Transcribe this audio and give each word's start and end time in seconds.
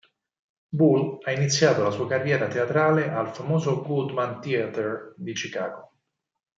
Bull 0.71 1.19
ha 1.21 1.31
iniziato 1.31 1.83
la 1.83 1.91
sua 1.91 2.07
carriera 2.07 2.47
teatrale 2.47 3.11
al 3.11 3.35
famoso 3.35 3.83
Goodman 3.83 4.41
Theatre 4.41 5.13
di 5.15 5.33
Chicago. 5.33 5.93